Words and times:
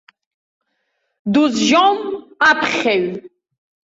Дузжьом 1.31 1.97
аԥхьаҩ! 2.49 3.03